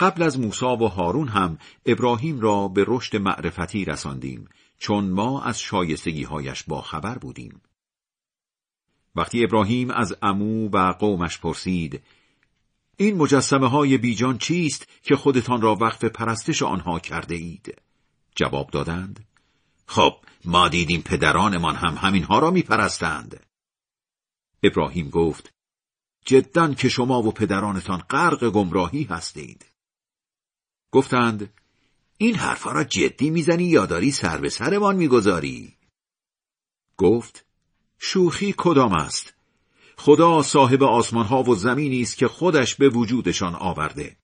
قبل 0.00 0.22
از 0.22 0.38
موسا 0.38 0.76
و 0.76 0.88
هارون 0.88 1.28
هم 1.28 1.58
ابراهیم 1.86 2.40
را 2.40 2.68
به 2.68 2.84
رشد 2.88 3.16
معرفتی 3.16 3.84
رساندیم 3.84 4.48
چون 4.78 5.10
ما 5.10 5.42
از 5.42 5.60
شایستگی 5.60 6.22
هایش 6.22 6.62
با 6.62 6.82
خبر 6.82 7.18
بودیم. 7.18 7.60
وقتی 9.14 9.44
ابراهیم 9.44 9.90
از 9.90 10.16
امو 10.22 10.68
و 10.68 10.92
قومش 10.92 11.38
پرسید 11.38 12.02
این 12.96 13.16
مجسمه 13.16 13.68
های 13.68 13.98
بیجان 13.98 14.38
چیست 14.38 14.88
که 15.02 15.16
خودتان 15.16 15.60
را 15.60 15.74
وقف 15.74 16.04
پرستش 16.04 16.62
آنها 16.62 16.98
کرده 16.98 17.34
اید؟ 17.34 17.82
جواب 18.34 18.70
دادند 18.70 19.29
خب 19.90 20.16
ما 20.44 20.68
دیدیم 20.68 21.02
پدرانمان 21.02 21.76
هم 21.76 21.94
همینها 21.94 22.38
را 22.38 22.50
میپرستند. 22.50 23.46
ابراهیم 24.62 25.10
گفت 25.10 25.52
جدا 26.24 26.74
که 26.74 26.88
شما 26.88 27.22
و 27.22 27.32
پدرانتان 27.32 27.98
غرق 27.98 28.48
گمراهی 28.48 29.04
هستید. 29.04 29.66
گفتند 30.92 31.52
این 32.18 32.34
حرفا 32.34 32.72
را 32.72 32.84
جدی 32.84 33.30
می‌زنی 33.30 33.64
یا 33.64 33.86
داری 33.86 34.10
سر 34.10 34.38
به 34.38 34.48
سرمان 34.48 34.96
می‌گذاری؟ 34.96 35.76
گفت 36.96 37.46
شوخی 37.98 38.54
کدام 38.56 38.92
است؟ 38.92 39.34
خدا 39.96 40.42
صاحب 40.42 40.82
آسمان 40.82 41.26
ها 41.26 41.42
و 41.42 41.54
زمینی 41.54 42.02
است 42.02 42.16
که 42.16 42.28
خودش 42.28 42.74
به 42.74 42.88
وجودشان 42.88 43.54
آورده. 43.54 44.16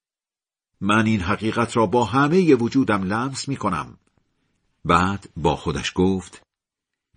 من 0.81 1.07
این 1.07 1.21
حقیقت 1.21 1.77
را 1.77 1.87
با 1.87 2.05
همه 2.05 2.55
وجودم 2.55 3.03
لمس 3.03 3.49
می 3.49 3.57
کنم. 3.57 3.99
بعد 4.87 5.31
با 5.37 5.57
خودش 5.57 5.93
گفت 5.95 6.43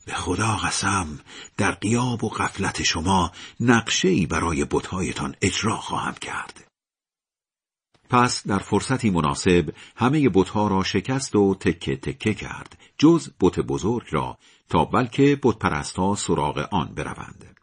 به 0.06 0.14
خدا 0.14 0.56
قسم 0.56 1.20
در 1.58 1.72
قیاب 1.72 2.24
و 2.24 2.30
غفلت 2.30 2.84
شما 2.84 3.32
نقشه‌ای 3.60 4.26
برای 4.26 4.66
بتهایتان 4.66 5.36
اجرا 5.42 5.78
خواهم 5.78 6.14
کرد. 6.14 6.68
پس 8.10 8.48
در 8.48 8.60
فرصتی 8.60 9.10
مناسب 9.10 9.74
همه 9.96 10.30
بتها 10.30 10.68
را 10.68 10.84
شکست 10.84 11.36
و 11.36 11.56
تکه 11.56 11.96
تکه 11.96 12.34
کرد 12.34 12.78
جز 12.98 13.30
بت 13.40 13.60
بزرگ 13.60 14.08
را 14.12 14.38
تا 14.70 14.86
بلکه 14.86 15.40
بتپرستها 15.44 16.16
سراغ 16.16 16.68
آن 16.72 16.94
بروند 16.94 17.60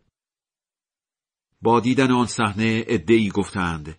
با 1.62 1.80
دیدن 1.80 2.10
آن 2.10 2.26
صحنه 2.26 2.84
عدهای 2.88 3.28
گفتند 3.28 3.98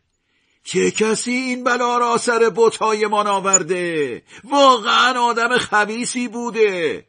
چه 0.67 0.91
کسی 0.91 1.31
این 1.31 1.63
بلا 1.63 1.97
را 1.97 2.17
سر 2.17 2.51
بتهایمان 2.55 3.27
آورده 3.27 4.23
واقعا 4.43 5.19
آدم 5.19 5.57
خبیسی 5.57 6.27
بوده. 6.27 7.05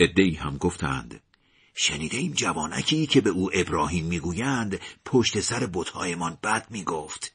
عدهای 0.00 0.34
هم 0.34 0.56
گفتند 0.56 1.22
شنیده 1.74 2.16
ایم 2.16 2.32
جوانکی 2.32 3.06
که 3.06 3.20
به 3.20 3.30
او 3.30 3.50
ابراهیم 3.54 4.04
می‌گویند 4.04 4.80
پشت 5.04 5.40
سر 5.40 5.68
بتهایمان 5.72 6.38
بد 6.42 6.66
می‌گفت. 6.70 7.34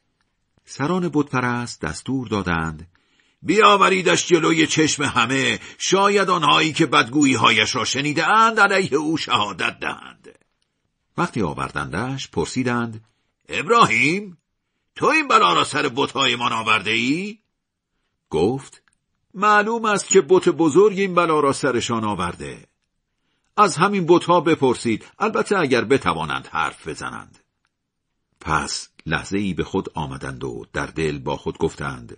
سران 0.66 1.10
بتپرست 1.14 1.82
دستور 1.82 2.28
دادند 2.28 2.88
بیاوریدش 3.42 4.28
جلوی 4.28 4.68
چشم 4.68 5.04
همه 5.04 5.60
شاید 5.78 6.30
آنهایی 6.30 6.74
که 6.74 6.86
بدگویی 6.86 7.34
هایش 7.34 7.76
را 7.76 7.86
شنیده 7.86 8.28
اند 8.28 8.60
علیه 8.60 8.94
او 8.94 9.18
شهادت 9.18 9.80
دهند. 9.80 10.40
وقتی 11.18 11.42
آوردندش 11.42 12.30
پرسیدند 12.30 13.06
ابراهیم؟ 13.50 14.38
تو 15.00 15.06
این 15.06 15.28
بلا 15.28 15.54
را 15.54 15.64
سر 15.64 15.92
بتهایمان 15.96 16.54
آورده 16.54 16.92
ای؟ 16.92 17.40
گفت 18.30 18.82
معلوم 19.34 19.86
است 19.86 20.10
که 20.10 20.22
بت 20.22 20.50
بزرگ 20.50 21.00
این 21.00 21.16
بلا 21.16 21.40
را 21.40 21.54
سرشان 21.54 22.04
آورده. 22.04 22.68
از 23.58 23.78
همین 23.78 24.06
بتها 24.08 24.42
بپرسید 24.42 25.06
البته 25.20 25.58
اگر 25.58 25.86
بتوانند 25.86 26.48
حرف 26.48 26.88
بزنند. 26.88 27.40
پس 28.40 28.90
لحظه 29.06 29.38
ای 29.38 29.54
به 29.54 29.64
خود 29.64 29.90
آمدند 29.96 30.44
و 30.44 30.66
در 30.74 30.86
دل 30.86 31.20
با 31.20 31.38
خود 31.38 31.58
گفتند 31.58 32.18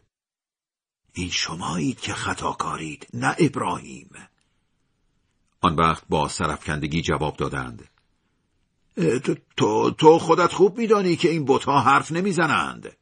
این 1.13 1.29
شمایید 1.29 1.99
که 1.99 2.13
خطا 2.13 2.51
کارید 2.51 3.07
نه 3.13 3.35
ابراهیم. 3.39 4.09
آن 5.61 5.75
وقت 5.75 6.03
با 6.09 6.27
سرفکندگی 6.27 7.01
جواب 7.01 7.37
دادند. 7.37 7.90
تو, 9.57 9.91
تو 9.91 10.19
خودت 10.19 10.53
خوب 10.53 10.77
میدانی 10.77 11.15
که 11.15 11.29
این 11.29 11.45
بتها 11.45 11.79
حرف 11.79 12.11
نمی‌زنند. 12.11 12.97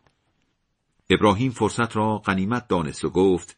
ابراهیم 1.09 1.51
فرصت 1.51 1.95
را 1.95 2.17
غنیمت 2.17 2.67
دانست 2.67 3.05
و 3.05 3.09
گفت 3.09 3.57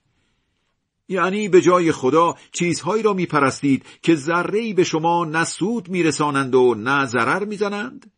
یعنی 1.09 1.49
به 1.49 1.61
جای 1.61 1.91
خدا 1.91 2.35
چیزهایی 2.51 3.03
را 3.03 3.13
میپرستید 3.13 3.85
که 4.01 4.15
ذره‌ای 4.15 4.73
به 4.73 4.83
شما 4.83 5.25
نه 5.25 5.43
سود 5.43 5.89
میرسانند 5.89 6.55
و 6.55 6.75
نه 6.75 7.05
ضرر 7.05 7.45
می‌زنند؟ 7.45 8.11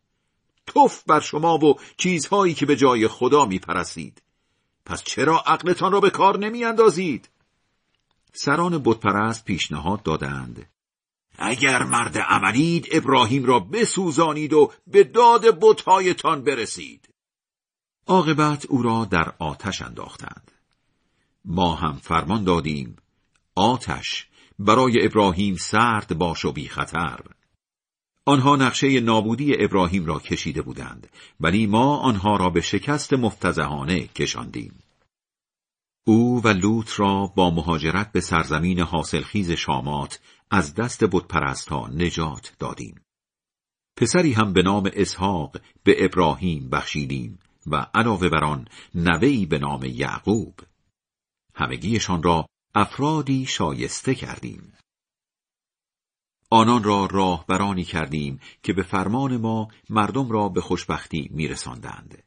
توف 0.66 1.02
بر 1.06 1.20
شما 1.20 1.58
و 1.58 1.74
چیزهایی 1.96 2.54
که 2.54 2.66
به 2.66 2.76
جای 2.76 3.08
خدا 3.08 3.44
میپرستید. 3.44 4.22
پس 4.86 5.02
چرا 5.02 5.42
عقلتان 5.46 5.92
را 5.92 6.00
به 6.00 6.10
کار 6.10 6.38
نمیاندازید؟ 6.38 7.28
سران 8.32 8.82
بتپرست 8.84 9.44
پیشنهاد 9.44 10.02
دادند. 10.02 10.66
اگر 11.38 11.82
مرد 11.82 12.18
عملید 12.18 12.88
ابراهیم 12.92 13.44
را 13.44 13.60
بسوزانید 13.60 14.52
و 14.52 14.72
به 14.86 15.04
داد 15.04 15.58
بتهایتان 15.60 16.44
برسید. 16.44 17.08
عاقبت 18.06 18.66
او 18.66 18.82
را 18.82 19.04
در 19.04 19.32
آتش 19.38 19.82
انداختند. 19.82 20.52
ما 21.44 21.74
هم 21.74 21.96
فرمان 21.96 22.44
دادیم 22.44 22.96
آتش 23.54 24.26
برای 24.58 25.04
ابراهیم 25.04 25.56
سرد 25.56 26.18
باش 26.18 26.44
و 26.44 26.52
بی 26.52 26.68
خطر. 26.68 27.20
آنها 28.26 28.56
نقشه 28.56 29.00
نابودی 29.00 29.64
ابراهیم 29.64 30.06
را 30.06 30.18
کشیده 30.18 30.62
بودند 30.62 31.10
ولی 31.40 31.66
ما 31.66 31.96
آنها 31.96 32.36
را 32.36 32.50
به 32.50 32.60
شکست 32.60 33.12
مفتزهانه 33.12 34.06
کشاندیم. 34.06 34.84
او 36.06 36.42
و 36.42 36.48
لوط 36.48 37.00
را 37.00 37.26
با 37.26 37.50
مهاجرت 37.50 38.12
به 38.12 38.20
سرزمین 38.20 38.80
حاصلخیز 38.80 39.50
شامات 39.50 40.20
از 40.54 40.74
دست 40.74 41.02
ها 41.68 41.88
نجات 41.88 42.52
دادیم. 42.58 43.00
پسری 43.96 44.32
هم 44.32 44.52
به 44.52 44.62
نام 44.62 44.90
اسحاق 44.92 45.56
به 45.84 46.04
ابراهیم 46.04 46.70
بخشیدیم 46.70 47.38
و 47.66 47.86
علاوه 47.94 48.28
بر 48.28 48.44
آن 48.44 48.68
نوهی 48.94 49.46
به 49.46 49.58
نام 49.58 49.84
یعقوب. 49.84 50.54
همگیشان 51.54 52.22
را 52.22 52.46
افرادی 52.74 53.46
شایسته 53.46 54.14
کردیم. 54.14 54.72
آنان 56.50 56.84
را 56.84 57.06
راهبرانی 57.10 57.84
کردیم 57.84 58.40
که 58.62 58.72
به 58.72 58.82
فرمان 58.82 59.36
ما 59.36 59.68
مردم 59.90 60.30
را 60.30 60.48
به 60.48 60.60
خوشبختی 60.60 61.28
میرساندند. 61.32 62.22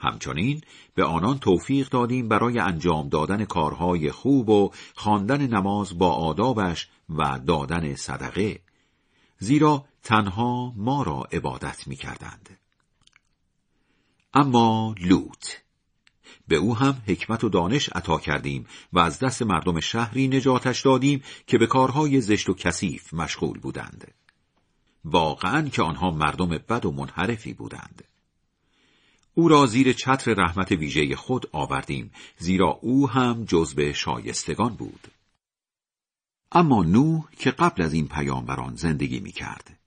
همچنین 0.00 0.60
به 0.94 1.04
آنان 1.04 1.38
توفیق 1.38 1.88
دادیم 1.88 2.28
برای 2.28 2.58
انجام 2.58 3.08
دادن 3.08 3.44
کارهای 3.44 4.10
خوب 4.10 4.48
و 4.48 4.70
خواندن 4.94 5.46
نماز 5.46 5.98
با 5.98 6.12
آدابش 6.12 6.88
و 7.10 7.38
دادن 7.46 7.94
صدقه 7.94 8.60
زیرا 9.38 9.84
تنها 10.02 10.72
ما 10.76 11.02
را 11.02 11.28
عبادت 11.32 11.88
می 11.88 11.96
کردند. 11.96 12.58
اما 14.34 14.94
لوط 15.00 15.46
به 16.48 16.56
او 16.56 16.76
هم 16.76 17.02
حکمت 17.06 17.44
و 17.44 17.48
دانش 17.48 17.88
عطا 17.88 18.18
کردیم 18.18 18.66
و 18.92 18.98
از 18.98 19.18
دست 19.18 19.42
مردم 19.42 19.80
شهری 19.80 20.28
نجاتش 20.28 20.82
دادیم 20.82 21.22
که 21.46 21.58
به 21.58 21.66
کارهای 21.66 22.20
زشت 22.20 22.48
و 22.48 22.54
کثیف 22.54 23.14
مشغول 23.14 23.58
بودند. 23.58 24.14
واقعا 25.04 25.68
که 25.68 25.82
آنها 25.82 26.10
مردم 26.10 26.48
بد 26.48 26.86
و 26.86 26.92
منحرفی 26.92 27.52
بودند. 27.52 28.04
او 29.34 29.48
را 29.48 29.66
زیر 29.66 29.92
چتر 29.92 30.34
رحمت 30.34 30.72
ویژه 30.72 31.16
خود 31.16 31.48
آوردیم 31.52 32.10
زیرا 32.38 32.78
او 32.82 33.10
هم 33.10 33.44
جزو 33.44 33.92
شایستگان 33.92 34.74
بود. 34.74 35.08
اما 36.52 36.82
نوح 36.82 37.24
که 37.38 37.50
قبل 37.50 37.82
از 37.82 37.92
این 37.92 38.08
پیامبران 38.08 38.76
زندگی 38.76 39.20
می 39.20 39.32
کرد. 39.32 39.78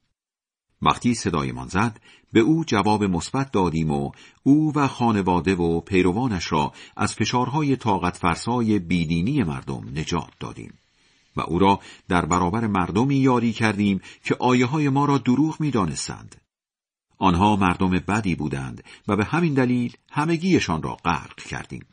وقتی 0.82 1.14
صدایمان 1.14 1.68
زد 1.68 2.00
به 2.34 2.40
او 2.40 2.66
جواب 2.66 3.04
مثبت 3.04 3.52
دادیم 3.52 3.92
و 3.92 4.12
او 4.44 4.74
و 4.76 4.88
خانواده 4.88 5.56
و 5.56 5.80
پیروانش 5.80 6.52
را 6.52 6.74
از 6.98 7.14
فشارهای 7.14 7.76
طاقت 7.76 8.18
فرسای 8.18 8.80
بیدینی 8.80 9.44
مردم 9.44 9.90
نجات 9.96 10.32
دادیم 10.40 10.74
و 11.36 11.42
او 11.42 11.60
را 11.60 11.80
در 12.08 12.26
برابر 12.26 12.68
مردمی 12.68 13.16
یاری 13.16 13.54
کردیم 13.54 14.02
که 14.24 14.36
آیه 14.40 14.66
های 14.66 14.90
ما 14.90 15.06
را 15.06 15.18
دروغ 15.18 15.62
می 15.62 15.72
دانستند. 15.72 16.42
آنها 17.18 17.56
مردم 17.56 17.90
بدی 17.90 18.36
بودند 18.36 18.84
و 19.08 19.16
به 19.16 19.26
همین 19.26 19.54
دلیل 19.54 19.96
همگیشان 20.10 20.84
را 20.84 20.96
غرق 20.96 21.36
کردیم. 21.36 21.86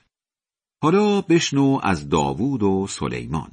حالا 0.82 1.20
بشنو 1.20 1.80
از 1.82 2.08
داوود 2.08 2.62
و 2.62 2.86
سلیمان. 2.86 3.50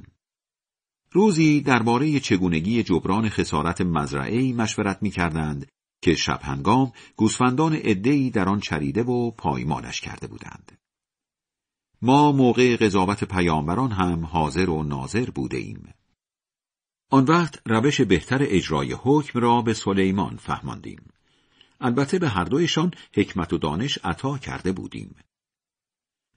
روزی 1.16 1.60
درباره 1.60 2.20
چگونگی 2.20 2.82
جبران 2.82 3.28
خسارت 3.28 3.80
مزرعه 3.80 4.52
مشورت 4.52 4.98
می 5.02 5.10
کردند 5.10 5.66
که 6.02 6.14
شب 6.14 6.40
هنگام 6.42 6.92
گوسفندان 7.16 7.74
عدهای 7.74 8.30
در 8.30 8.48
آن 8.48 8.60
چریده 8.60 9.02
و 9.02 9.30
پایمالش 9.30 10.00
کرده 10.00 10.26
بودند. 10.26 10.78
ما 12.02 12.32
موقع 12.32 12.76
قضاوت 12.76 13.24
پیامبران 13.24 13.92
هم 13.92 14.24
حاضر 14.24 14.70
و 14.70 14.82
ناظر 14.82 15.30
بوده 15.30 15.56
ایم. 15.56 15.94
آن 17.10 17.24
وقت 17.24 17.62
روش 17.66 18.00
بهتر 18.00 18.38
اجرای 18.40 18.92
حکم 18.92 19.40
را 19.40 19.62
به 19.62 19.74
سلیمان 19.74 20.36
فهماندیم. 20.36 21.08
البته 21.80 22.18
به 22.18 22.28
هر 22.28 22.44
دویشان 22.44 22.90
حکمت 23.14 23.52
و 23.52 23.58
دانش 23.58 23.98
عطا 24.04 24.38
کرده 24.38 24.72
بودیم. 24.72 25.14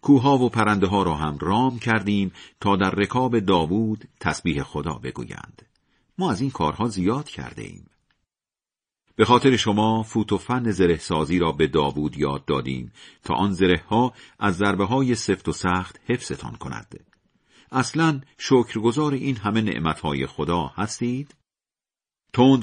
کوها 0.02 0.38
و 0.38 0.50
پرنده 0.50 0.88
ها 0.88 1.04
را 1.04 1.16
هم 1.16 1.38
رام 1.38 1.80
کردیم 1.80 2.32
تا 2.60 2.76
در 2.76 2.92
رکاب 2.92 3.40
داوود 3.40 4.08
تسبیح 4.20 4.64
خدا 4.64 4.94
بگویند. 4.94 5.62
ما 6.18 6.32
از 6.32 6.42
این 6.42 6.52
کارها 6.52 6.88
زیاد 6.88 7.30
کرده 7.30 7.62
ایم. 7.62 7.90
به 9.16 9.26
خاطر 9.26 9.56
شما 9.56 10.04
فوت 10.04 10.34
و 10.34 10.38
فن 10.38 10.72
زره 10.72 10.98
سازی 10.98 11.40
را 11.40 11.52
به 11.52 11.68
داوود 11.68 12.18
یاد 12.18 12.46
دادیم 12.46 12.92
تا 13.24 13.34
آن 13.34 13.54
زره 13.54 13.84
ها 13.90 14.14
از 14.40 14.58
ضربه 14.58 14.86
های 14.86 15.16
سفت 15.16 15.50
و 15.50 15.52
سخت 15.52 16.00
حفظتان 16.06 16.56
کند. 16.56 17.00
اصلا 17.72 18.22
شکرگزار 18.38 19.14
این 19.14 19.36
همه 19.36 19.62
نعمتهای 19.62 20.26
خدا 20.26 20.72
هستید؟ 20.76 21.36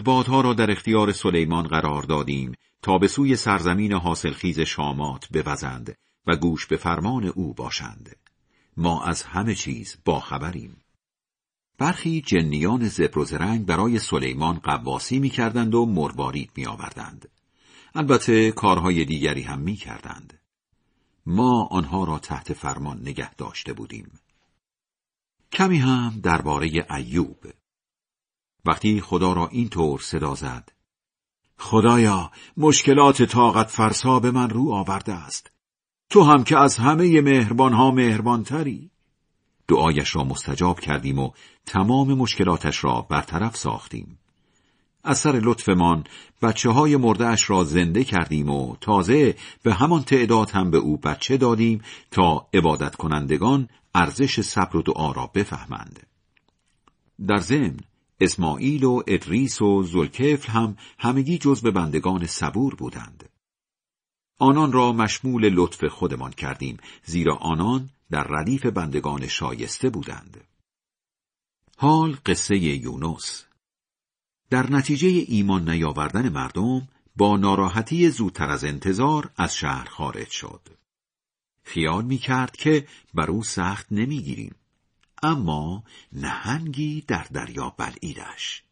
بادها 0.05 0.41
را 0.41 0.55
در 0.55 0.71
اختیار 0.71 1.13
سلیمان 1.13 1.67
قرار 1.67 2.03
دادیم 2.03 2.55
تا 2.83 2.99
به 2.99 3.09
سوی 3.09 3.37
سرزمین 3.37 3.93
حاصلخیز 3.93 4.61
شامات 4.61 5.29
بوزند 5.29 5.97
و 6.27 6.37
گوش 6.37 6.67
به 6.67 6.77
فرمان 6.77 7.25
او 7.25 7.55
باشند. 7.55 8.17
ما 8.77 9.05
از 9.05 9.23
همه 9.23 9.55
چیز 9.55 9.97
باخبریم. 10.05 10.77
برخی 11.79 12.21
جنیان 12.21 12.89
زبر 12.89 13.19
و 13.19 13.25
زرنگ 13.25 13.67
برای 13.67 13.99
سلیمان 13.99 14.59
قواسی 14.59 15.19
می‌کردند 15.19 15.75
و 15.75 15.87
مروارید 15.87 16.51
میآوردند. 16.57 17.29
البته 17.95 18.53
کارهای 18.53 19.05
دیگری 19.05 19.43
هم 19.43 19.59
می‌کردند. 19.59 20.41
ما 21.27 21.65
آنها 21.71 22.05
را 22.05 22.19
تحت 22.19 22.53
فرمان 22.53 23.01
نگه 23.01 23.35
داشته 23.35 23.73
بودیم. 23.73 24.21
کمی 25.53 25.79
هم 25.79 26.21
درباره 26.23 26.87
ایوب 26.91 27.47
وقتی 28.65 29.01
خدا 29.01 29.33
را 29.33 29.49
اینطور 29.49 30.01
صدا 30.01 30.35
زد 30.35 30.73
خدایا 31.59 32.31
مشکلات 32.57 33.23
طاقت 33.23 33.71
فرسا 33.71 34.21
به 34.21 34.31
من 34.31 34.51
رو 34.51 34.73
آورده 34.73 35.13
است 35.13 35.53
تو 36.11 36.23
هم 36.23 36.45
که 36.45 36.59
از 36.59 36.77
همه 36.77 37.21
مهربانها 37.21 37.91
مهربانتری 37.91 38.91
دعایش 39.69 40.17
را 40.17 40.25
مستجاب 40.25 40.81
کردیم 40.81 41.19
و 41.19 41.31
تمام 41.67 42.15
مشکلاتش 42.15 42.85
را 42.85 43.07
برطرف 43.11 43.57
ساختیم 43.57 44.19
از 45.05 45.19
سر 45.19 45.41
لطفمان 45.45 46.05
بچه 46.43 46.71
های 46.71 46.97
مردهش 46.97 47.51
را 47.51 47.65
زنده 47.65 48.05
کردیم 48.05 48.51
و 48.51 48.77
تازه 48.81 49.35
به 49.63 49.75
همان 49.75 50.03
تعداد 50.03 50.51
هم 50.51 50.71
به 50.71 50.79
او 50.79 50.97
بچه 50.97 51.37
دادیم 51.37 51.83
تا 52.11 52.47
عبادت 52.55 52.97
کنندگان 52.97 53.69
ارزش 53.95 54.41
صبر 54.41 54.77
و 54.77 54.83
دعا 54.83 55.13
را 55.13 55.31
بفهمند. 55.35 56.07
در 57.27 57.37
ضمن 57.37 57.77
اسماعیل 58.21 58.85
و 58.85 59.03
ادریس 59.07 59.63
و 59.63 59.83
زلکفل 59.83 60.53
هم 60.53 60.77
همگی 60.99 61.39
جز 61.39 61.63
به 61.63 61.71
بندگان 61.71 62.27
صبور 62.27 62.75
بودند. 62.75 63.29
آنان 64.39 64.73
را 64.73 64.93
مشمول 64.93 65.49
لطف 65.49 65.85
خودمان 65.85 66.31
کردیم 66.31 66.77
زیرا 67.05 67.37
آنان 67.37 67.91
در 68.11 68.27
ردیف 68.31 68.67
بندگان 68.67 69.27
شایسته 69.29 69.91
بودند. 69.91 70.45
حال 71.77 72.17
قصه 72.27 72.59
یونس 72.59 73.45
در 74.51 74.71
نتیجه 74.71 75.09
ایمان 75.09 75.71
نیاوردن 75.71 76.29
مردم 76.29 76.89
با 77.17 77.37
ناراحتی 77.37 78.11
زودتر 78.11 78.51
از 78.51 78.65
انتظار 78.65 79.31
از 79.37 79.57
شهر 79.57 79.85
خارج 79.85 80.31
شد. 80.31 80.69
خیال 81.63 82.05
می 82.05 82.19
کرد 82.19 82.57
که 82.57 82.89
بر 83.15 83.31
او 83.31 83.45
سخت 83.45 83.87
نمی‌گیریم. 83.91 84.55
اما 85.23 85.85
نهنگی 86.13 87.01
در 87.01 87.27
دریا 87.33 87.71
بلعیدش. 87.71 88.63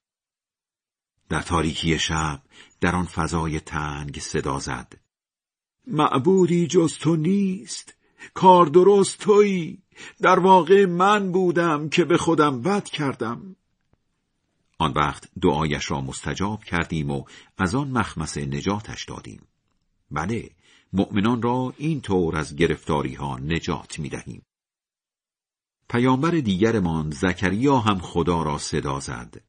در 1.28 1.42
تاریکی 1.42 1.98
شب 1.98 2.42
در 2.80 2.96
آن 2.96 3.06
فضای 3.06 3.60
تنگ 3.60 4.18
صدا 4.18 4.58
زد. 4.58 5.03
معبودی 5.86 6.66
جز 6.66 6.98
تو 6.98 7.16
نیست 7.16 7.94
کار 8.34 8.66
درست 8.66 9.18
تویی 9.18 9.82
در 10.20 10.38
واقع 10.38 10.86
من 10.86 11.32
بودم 11.32 11.88
که 11.88 12.04
به 12.04 12.16
خودم 12.16 12.62
بد 12.62 12.84
کردم 12.84 13.56
آن 14.78 14.92
وقت 14.92 15.28
دعایش 15.42 15.90
را 15.90 16.00
مستجاب 16.00 16.64
کردیم 16.64 17.10
و 17.10 17.24
از 17.58 17.74
آن 17.74 17.88
مخمسه 17.88 18.46
نجاتش 18.46 19.04
دادیم 19.04 19.40
بله 20.10 20.50
مؤمنان 20.92 21.42
را 21.42 21.74
این 21.76 22.00
طور 22.00 22.36
از 22.36 22.56
گرفتاری 22.56 23.14
ها 23.14 23.38
نجات 23.38 23.98
می 23.98 24.08
دهیم. 24.08 24.42
پیامبر 25.88 26.30
دیگرمان 26.30 27.10
زکریا 27.10 27.78
هم 27.78 27.98
خدا 27.98 28.42
را 28.42 28.58
صدا 28.58 29.00
زد. 29.00 29.40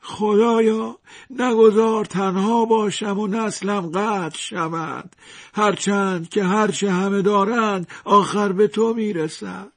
خدایا 0.00 0.98
نگذار 1.30 2.04
تنها 2.04 2.64
باشم 2.64 3.18
و 3.18 3.26
نسلم 3.26 3.90
قطع 3.94 4.38
شود 4.38 5.16
هرچند 5.54 6.28
که 6.28 6.44
هرچه 6.44 6.92
همه 6.92 7.22
دارند 7.22 7.88
آخر 8.04 8.52
به 8.52 8.68
تو 8.68 8.94
می‌رسد 8.94 9.72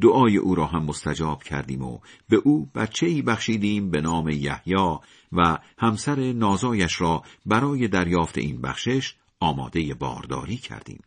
دعای 0.00 0.36
او 0.36 0.54
را 0.54 0.66
هم 0.66 0.84
مستجاب 0.84 1.42
کردیم 1.42 1.82
و 1.82 1.98
به 2.28 2.36
او 2.36 2.68
بچه 2.74 3.06
ای 3.06 3.22
بخشیدیم 3.22 3.90
به 3.90 4.00
نام 4.00 4.28
یحیی 4.28 4.98
و 5.32 5.58
همسر 5.78 6.32
نازایش 6.32 7.00
را 7.00 7.22
برای 7.46 7.88
دریافت 7.88 8.38
این 8.38 8.60
بخشش 8.60 9.14
آماده 9.40 9.94
بارداری 9.94 10.56
کردیم. 10.56 11.00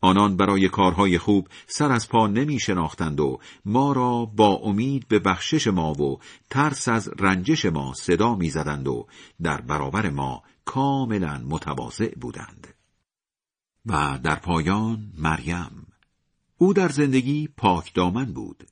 آنان 0.00 0.36
برای 0.36 0.68
کارهای 0.68 1.18
خوب 1.18 1.48
سر 1.66 1.92
از 1.92 2.08
پا 2.08 2.26
نمی 2.26 2.60
شناختند 2.60 3.20
و 3.20 3.38
ما 3.64 3.92
را 3.92 4.24
با 4.24 4.54
امید 4.54 5.08
به 5.08 5.18
بخشش 5.18 5.66
ما 5.66 5.92
و 5.92 6.18
ترس 6.50 6.88
از 6.88 7.10
رنجش 7.18 7.66
ما 7.66 7.94
صدا 7.94 8.34
می 8.34 8.50
زدند 8.50 8.88
و 8.88 9.06
در 9.42 9.60
برابر 9.60 10.10
ما 10.10 10.42
کاملا 10.64 11.42
متواضع 11.48 12.14
بودند. 12.14 12.66
و 13.86 14.18
در 14.22 14.36
پایان 14.36 15.12
مریم 15.18 15.86
او 16.58 16.72
در 16.72 16.88
زندگی 16.88 17.48
پاک 17.56 17.94
دامن 17.94 18.32
بود. 18.32 18.64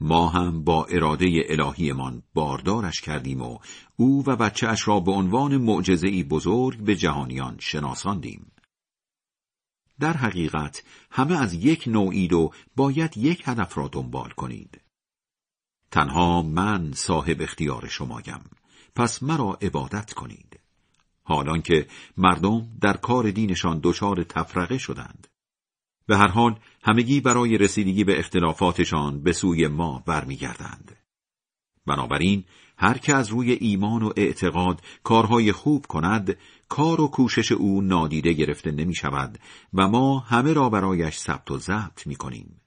ما 0.00 0.28
هم 0.28 0.64
با 0.64 0.84
اراده 0.84 1.44
الهیمان 1.48 2.22
باردارش 2.34 3.00
کردیم 3.00 3.42
و 3.42 3.58
او 3.96 4.24
و 4.26 4.36
بچهش 4.36 4.88
را 4.88 5.00
به 5.00 5.12
عنوان 5.12 5.56
معجزه‌ای 5.56 6.24
بزرگ 6.24 6.78
به 6.78 6.96
جهانیان 6.96 7.56
شناساندیم. 7.58 8.52
در 10.00 10.16
حقیقت 10.16 10.82
همه 11.10 11.40
از 11.40 11.54
یک 11.54 11.84
نوعید 11.86 12.32
و 12.32 12.52
باید 12.76 13.16
یک 13.16 13.42
هدف 13.44 13.78
را 13.78 13.88
دنبال 13.88 14.30
کنید. 14.30 14.80
تنها 15.90 16.42
من 16.42 16.92
صاحب 16.92 17.42
اختیار 17.42 17.88
شمایم 17.88 18.40
پس 18.94 19.22
مرا 19.22 19.58
عبادت 19.62 20.12
کنید. 20.12 20.60
حالان 21.22 21.62
که 21.62 21.86
مردم 22.16 22.68
در 22.80 22.96
کار 22.96 23.30
دینشان 23.30 23.80
دچار 23.82 24.22
تفرقه 24.22 24.78
شدند. 24.78 25.26
به 26.06 26.16
هر 26.16 26.28
حال 26.28 26.58
همگی 26.82 27.20
برای 27.20 27.58
رسیدگی 27.58 28.04
به 28.04 28.18
اختلافاتشان 28.18 29.22
به 29.22 29.32
سوی 29.32 29.68
ما 29.68 30.02
برمیگردند. 30.06 30.96
بنابراین 31.86 32.44
هر 32.78 32.98
که 32.98 33.14
از 33.14 33.28
روی 33.28 33.52
ایمان 33.52 34.02
و 34.02 34.12
اعتقاد 34.16 34.82
کارهای 35.02 35.52
خوب 35.52 35.86
کند 35.86 36.36
کار 36.68 37.00
و 37.00 37.08
کوشش 37.08 37.52
او 37.52 37.80
نادیده 37.80 38.32
گرفته 38.32 38.70
نمی 38.70 38.94
شود 38.94 39.38
و 39.74 39.88
ما 39.88 40.18
همه 40.18 40.52
را 40.52 40.68
برایش 40.70 41.18
ثبت 41.18 41.50
و 41.50 41.58
ضبط 41.58 42.06
می 42.06 42.16
کنیم. 42.16 42.60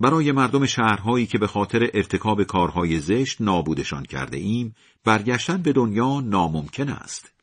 برای 0.00 0.32
مردم 0.32 0.66
شهرهایی 0.66 1.26
که 1.26 1.38
به 1.38 1.46
خاطر 1.46 1.90
ارتکاب 1.94 2.42
کارهای 2.42 3.00
زشت 3.00 3.40
نابودشان 3.40 4.02
کرده 4.02 4.36
ایم 4.36 4.74
برگشتن 5.04 5.62
به 5.62 5.72
دنیا 5.72 6.20
ناممکن 6.20 6.88
است. 6.88 7.34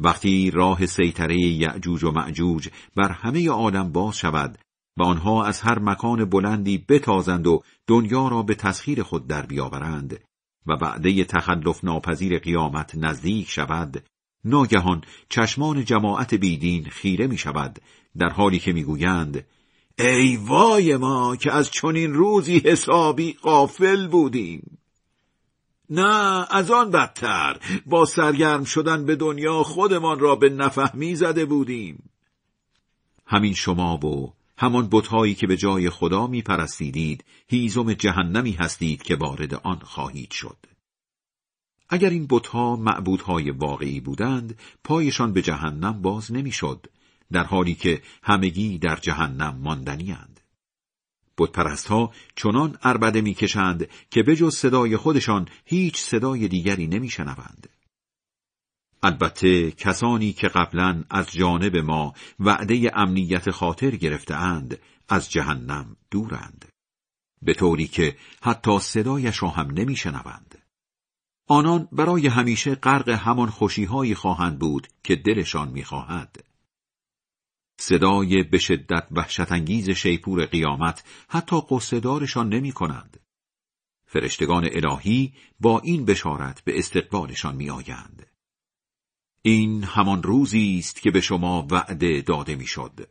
وقتی 0.00 0.50
راه 0.50 0.86
سیطره 0.86 1.40
یعجوج 1.40 2.04
و 2.04 2.10
معجوج 2.10 2.68
بر 2.96 3.12
همه 3.12 3.48
عالم 3.48 3.92
باز 3.92 4.16
شود 4.16 4.58
و 4.96 5.02
آنها 5.02 5.44
از 5.44 5.60
هر 5.60 5.78
مکان 5.78 6.24
بلندی 6.24 6.84
بتازند 6.88 7.46
و 7.46 7.62
دنیا 7.86 8.28
را 8.28 8.42
به 8.42 8.54
تسخیر 8.54 9.02
خود 9.02 9.26
در 9.26 9.46
بیاورند 9.46 10.20
و 10.66 10.72
وعده 10.72 11.24
تخلف 11.24 11.84
ناپذیر 11.84 12.38
قیامت 12.38 12.94
نزدیک 12.94 13.48
شود 13.48 14.04
ناگهان 14.44 15.02
چشمان 15.28 15.84
جماعت 15.84 16.34
بیدین 16.34 16.84
خیره 16.84 17.26
می 17.26 17.38
شود 17.38 17.78
در 18.18 18.28
حالی 18.28 18.58
که 18.58 18.72
می‌گویند 18.72 19.46
ای 19.98 20.36
وای 20.36 20.96
ما 20.96 21.36
که 21.36 21.52
از 21.52 21.70
چنین 21.70 22.14
روزی 22.14 22.58
حسابی 22.58 23.32
قافل 23.32 24.06
بودیم. 24.06 24.78
نه 25.90 26.46
از 26.50 26.70
آن 26.70 26.90
بدتر 26.90 27.56
با 27.86 28.04
سرگرم 28.04 28.64
شدن 28.64 29.04
به 29.04 29.16
دنیا 29.16 29.62
خودمان 29.62 30.18
را 30.18 30.36
به 30.36 30.48
نفهمی 30.48 31.16
زده 31.16 31.44
بودیم. 31.44 32.10
همین 33.26 33.54
شما 33.54 33.96
و 33.96 34.32
همان 34.60 34.88
بتهایی 34.92 35.34
که 35.34 35.46
به 35.46 35.56
جای 35.56 35.90
خدا 35.90 36.26
می 36.26 36.42
پرستیدید 36.42 37.24
هیزم 37.48 37.92
جهنمی 37.92 38.52
هستید 38.52 39.02
که 39.02 39.16
وارد 39.16 39.54
آن 39.54 39.78
خواهید 39.78 40.30
شد 40.30 40.56
اگر 41.88 42.10
این 42.10 42.26
بتها 42.30 42.76
معبودهای 42.76 43.50
واقعی 43.50 44.00
بودند 44.00 44.58
پایشان 44.84 45.32
به 45.32 45.42
جهنم 45.42 46.02
باز 46.02 46.32
نمی‌شد 46.32 46.86
در 47.32 47.44
حالی 47.44 47.74
که 47.74 48.02
همگی 48.22 48.78
در 48.78 48.96
جهنم 48.96 49.56
ماندنی 49.62 50.16
ها 51.88 52.12
چنان 52.36 52.78
اربده 52.82 53.20
می‌کشند 53.20 53.88
که 54.10 54.22
بجز 54.22 54.54
صدای 54.54 54.96
خودشان 54.96 55.48
هیچ 55.64 55.96
صدای 55.96 56.48
دیگری 56.48 56.86
نمیشنوند. 56.86 57.68
البته 59.02 59.70
کسانی 59.70 60.32
که 60.32 60.48
قبلا 60.48 61.04
از 61.10 61.32
جانب 61.32 61.76
ما 61.76 62.14
وعده 62.40 62.90
امنیت 62.94 63.50
خاطر 63.50 63.90
گرفتهاند 63.90 64.78
از 65.08 65.30
جهنم 65.30 65.96
دورند. 66.10 66.64
به 67.42 67.54
طوری 67.54 67.86
که 67.86 68.16
حتی 68.42 68.78
صدایش 68.78 69.42
را 69.42 69.48
هم 69.48 69.70
نمیشنوند. 69.70 70.58
آنان 71.46 71.88
برای 71.92 72.26
همیشه 72.26 72.74
غرق 72.74 73.08
همان 73.08 73.50
خوشیهایی 73.50 74.14
خواهند 74.14 74.58
بود 74.58 74.88
که 75.02 75.16
دلشان 75.16 75.68
می‌خواهد. 75.68 76.44
صدای 77.80 78.42
به 78.42 78.58
شدت 78.58 79.08
وحشتانگیز 79.10 79.90
شیپور 79.90 80.46
قیامت 80.46 81.04
حتی 81.28 81.56
قصدارشان 81.70 82.48
نمی 82.48 82.72
کند. 82.72 83.20
فرشتگان 84.06 84.68
الهی 84.72 85.34
با 85.60 85.80
این 85.80 86.04
بشارت 86.04 86.64
به 86.64 86.78
استقبالشان 86.78 87.56
می 87.56 87.70
آیند. 87.70 88.26
این 89.42 89.84
همان 89.84 90.22
روزی 90.22 90.76
است 90.78 91.02
که 91.02 91.10
به 91.10 91.20
شما 91.20 91.66
وعده 91.70 92.20
داده 92.20 92.56
می‌شد. 92.56 93.08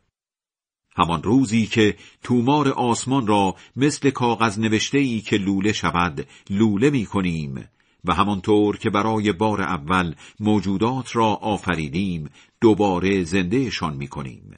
همان 0.96 1.22
روزی 1.22 1.66
که 1.66 1.96
تومار 2.22 2.68
آسمان 2.68 3.26
را 3.26 3.56
مثل 3.76 4.10
کاغذ 4.10 4.58
نوشته 4.58 4.98
ای 4.98 5.20
که 5.20 5.36
لوله 5.36 5.72
شود 5.72 6.26
لوله 6.50 6.90
می 6.90 7.06
کنیم 7.06 7.68
و 8.04 8.14
همانطور 8.14 8.76
که 8.76 8.90
برای 8.90 9.32
بار 9.32 9.62
اول 9.62 10.14
موجودات 10.40 11.16
را 11.16 11.26
آفریدیم 11.26 12.30
دوباره 12.60 13.24
زندهشان 13.24 13.96
می 13.96 14.08
کنیم. 14.08 14.56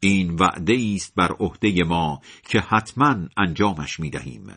این 0.00 0.34
وعده 0.34 0.92
است 0.94 1.14
بر 1.14 1.32
عهده 1.32 1.84
ما 1.84 2.20
که 2.48 2.60
حتما 2.60 3.16
انجامش 3.36 4.00
می 4.00 4.10
دهیم. 4.10 4.52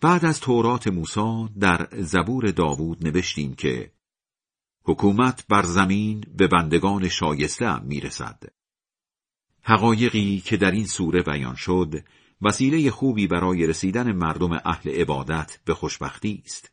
بعد 0.00 0.24
از 0.24 0.40
تورات 0.40 0.88
موسی 0.88 1.48
در 1.60 1.88
زبور 1.92 2.50
داوود 2.50 3.06
نوشتیم 3.06 3.54
که 3.54 3.90
حکومت 4.84 5.44
بر 5.48 5.62
زمین 5.62 6.24
به 6.36 6.46
بندگان 6.46 7.08
شایسته 7.08 7.68
هم 7.68 7.82
می 7.84 8.00
رسد. 8.00 8.42
حقایقی 9.62 10.40
که 10.40 10.56
در 10.56 10.70
این 10.70 10.86
سوره 10.86 11.22
بیان 11.22 11.54
شد 11.54 12.04
وسیله 12.42 12.90
خوبی 12.90 13.26
برای 13.26 13.66
رسیدن 13.66 14.12
مردم 14.12 14.52
اهل 14.64 14.90
عبادت 14.90 15.58
به 15.64 15.74
خوشبختی 15.74 16.42
است. 16.44 16.70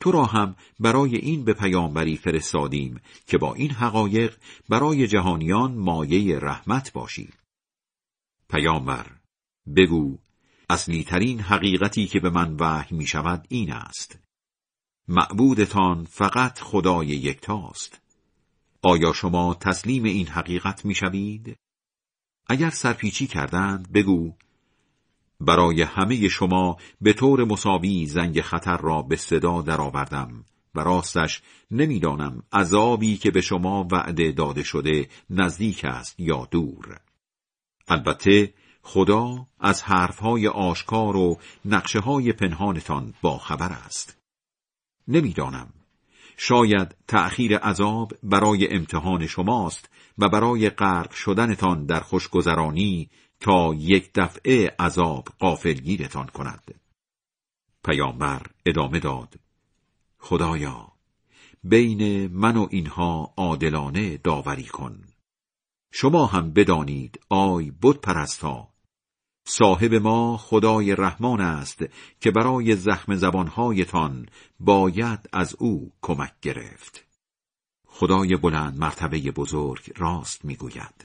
تو 0.00 0.10
را 0.10 0.24
هم 0.24 0.56
برای 0.80 1.16
این 1.16 1.44
به 1.44 1.52
پیامبری 1.54 2.16
فرستادیم 2.16 3.00
که 3.26 3.38
با 3.38 3.54
این 3.54 3.70
حقایق 3.70 4.36
برای 4.68 5.06
جهانیان 5.06 5.74
مایه 5.74 6.38
رحمت 6.38 6.92
باشی. 6.92 7.28
پیامبر 8.48 9.06
بگو 9.76 10.18
اصلی 10.70 11.04
ترین 11.04 11.40
حقیقتی 11.40 12.06
که 12.06 12.20
به 12.20 12.30
من 12.30 12.56
وحی 12.60 12.96
می 12.96 13.06
شود 13.06 13.46
این 13.48 13.72
است. 13.72 14.25
معبودتان 15.08 16.04
فقط 16.04 16.58
خدای 16.60 17.06
یکتاست. 17.06 18.00
آیا 18.82 19.12
شما 19.12 19.54
تسلیم 19.54 20.04
این 20.04 20.26
حقیقت 20.26 20.84
می 20.84 20.94
شوید؟ 20.94 21.56
اگر 22.46 22.70
سرپیچی 22.70 23.26
کردند 23.26 23.92
بگو 23.92 24.32
برای 25.40 25.82
همه 25.82 26.28
شما 26.28 26.76
به 27.00 27.12
طور 27.12 27.44
مساوی 27.44 28.06
زنگ 28.06 28.40
خطر 28.40 28.76
را 28.76 29.02
به 29.02 29.16
صدا 29.16 29.62
درآوردم 29.62 30.44
و 30.74 30.80
راستش 30.80 31.42
نمی‌دانم 31.70 32.42
عذابی 32.52 33.16
که 33.16 33.30
به 33.30 33.40
شما 33.40 33.88
وعده 33.92 34.32
داده 34.32 34.62
شده 34.62 35.08
نزدیک 35.30 35.84
است 35.84 36.20
یا 36.20 36.48
دور 36.50 37.00
البته 37.88 38.54
خدا 38.82 39.46
از 39.60 39.82
حرفهای 39.82 40.48
آشکار 40.48 41.16
و 41.16 41.38
نقشه 41.64 42.00
های 42.00 42.32
پنهانتان 42.32 43.14
با 43.22 43.38
خبر 43.38 43.72
است 43.72 44.16
نمی‌دانم. 45.08 45.72
شاید 46.36 46.94
تأخیر 47.08 47.58
عذاب 47.58 48.12
برای 48.22 48.68
امتحان 48.74 49.26
شماست 49.26 49.90
و 50.18 50.28
برای 50.28 50.70
غرق 50.70 51.12
شدنتان 51.12 51.86
در 51.86 52.00
خوشگذرانی 52.00 53.10
تا 53.40 53.74
یک 53.74 54.10
دفعه 54.14 54.76
عذاب 54.78 55.28
قافلگیرتان 55.38 56.26
کند. 56.26 56.74
پیامبر 57.84 58.46
ادامه 58.66 58.98
داد. 58.98 59.34
خدایا 60.18 60.92
بین 61.64 62.26
من 62.32 62.56
و 62.56 62.66
اینها 62.70 63.34
عادلانه 63.36 64.16
داوری 64.16 64.64
کن. 64.64 65.04
شما 65.92 66.26
هم 66.26 66.52
بدانید 66.52 67.20
آی 67.28 67.70
بود 67.70 68.00
پرستا 68.00 68.68
صاحب 69.48 69.94
ما 69.94 70.36
خدای 70.36 70.94
رحمان 70.94 71.40
است 71.40 71.84
که 72.20 72.30
برای 72.30 72.76
زخم 72.76 73.14
زبانهایتان 73.14 74.26
باید 74.60 75.28
از 75.32 75.56
او 75.58 75.92
کمک 76.02 76.32
گرفت. 76.42 77.06
خدای 77.86 78.36
بلند 78.36 78.78
مرتبه 78.78 79.18
بزرگ 79.18 79.92
راست 79.96 80.44
می‌گوید. 80.44 80.94